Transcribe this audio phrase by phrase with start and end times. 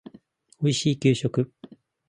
[0.63, 1.53] おいしい給食